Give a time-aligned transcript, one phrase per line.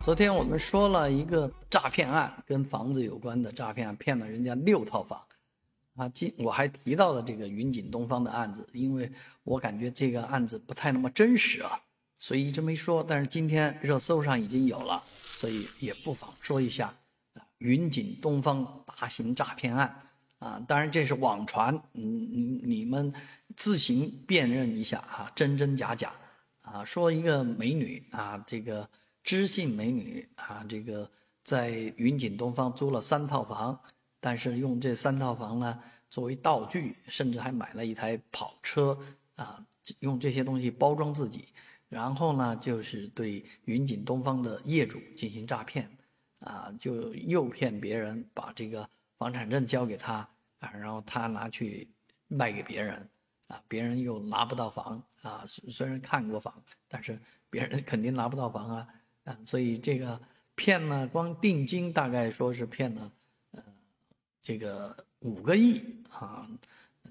[0.00, 5.22] 昨天我们说了一个诈骗案，跟房子有关的诈骗案，骗了人家六套房，
[5.94, 11.78] 啊，今我还提到了这个云锦东方的案子，因为我感觉这个案子不太那么真实啊，
[12.16, 13.04] 所以一直没说。
[13.06, 16.86] 但是今天热搜上已经有了，所以也不妨说一下
[17.34, 19.94] 啊，云锦东方大型诈骗案
[20.38, 23.12] 啊，当然这是网传，嗯你，你们
[23.54, 26.10] 自行辨认一下啊，真真假假
[26.62, 28.88] 啊，说一个美女啊，这个。
[29.22, 31.10] 知性美女啊，这个
[31.44, 33.78] 在云锦东方租了三套房，
[34.18, 38.98] 但是用这三套房呢作为道具，甚至还买了一台跑车
[39.36, 39.64] 啊，
[40.00, 41.48] 用这些东西包装自己，
[41.88, 45.88] 然后呢就是对云锦东方的业主进行诈骗，
[46.40, 50.28] 啊，就诱骗别人把这个房产证交给他
[50.58, 51.88] 啊，然后他拿去
[52.26, 53.08] 卖给别人
[53.48, 58.88] 啊，别人又拿不到房啊，虽然看过房，但是别人肯定拿不到房啊。
[59.44, 60.20] 所以这个
[60.54, 63.12] 骗呢，光定金大概说是骗了，
[63.52, 63.62] 呃，
[64.42, 66.48] 这个五个亿啊。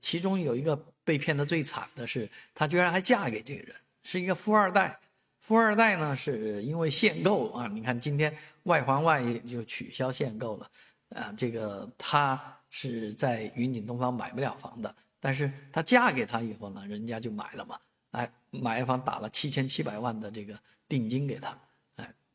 [0.00, 4.98] 其中有一个被骗的最惨的是，她居然还嫁给这个人，是一个富二代。
[5.40, 10.70] 富二代呢，是因为限购啊，你看今天外环外就取消限购了，
[11.10, 17.78] 啊，这个她是在云锦东方买不了房的，但是她嫁给他以后呢，人家就买了嘛，
[18.12, 21.56] 哎，买房打了七千七百万的这个定金给他。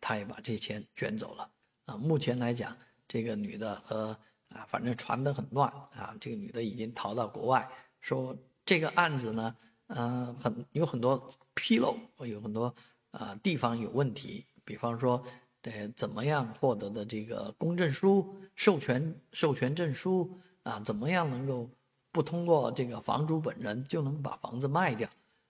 [0.08, 1.52] 他也把这钱卷走了
[1.83, 1.97] 啊！
[1.97, 2.73] 目前来讲，
[3.09, 6.16] 这个女的和啊，反正传得很乱啊。
[6.17, 7.69] 这个女的已经逃到国外，
[8.00, 8.33] 说
[8.66, 9.53] 这个案子呢，
[9.88, 12.73] 呃，很有很多纰漏，有很多
[13.11, 14.45] 啊地方有问题。
[14.63, 15.22] 比方说，
[15.63, 20.31] 呃，怎么样获得的这个公证书、授权授权证书
[20.63, 20.80] 啊？
[20.80, 21.69] 怎么样能够
[22.13, 25.09] 不通过这个房主本人就能把房子卖掉？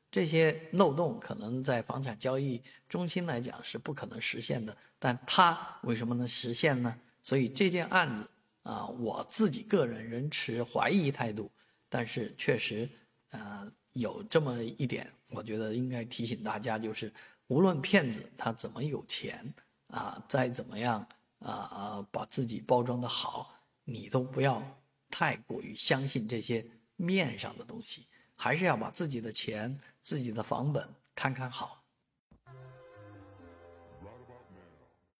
[0.09, 6.97] 这些漏洞可能在房产交易中心来讲是不可能实现的，但它为什么能实现呢？
[7.21, 8.25] 所以这件案子
[8.63, 11.51] 啊，我自己个人仍持怀疑态度，
[11.89, 12.89] 但是确实，
[13.31, 17.11] 呃，有这么一点，我觉得应该提醒大家，就是
[17.47, 19.53] 无论骗子他怎么有钱
[19.87, 21.05] 啊，再怎么样
[21.39, 23.53] 啊啊，把自己包装的好，
[23.83, 24.63] 你都不要
[25.09, 26.65] 太过于相信这些
[26.95, 28.07] 面上的东西。
[28.37, 31.86] 还是要把自己的钱、自己的房本看看好。